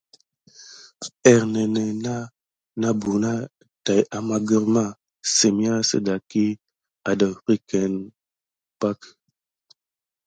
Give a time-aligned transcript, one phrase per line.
[1.31, 1.83] Ernénè
[2.81, 3.31] na buna
[3.85, 4.83] täki amà grirmà
[5.35, 6.45] sem.yà saki
[7.05, 8.09] depumosok kà nakua
[8.79, 8.99] pak.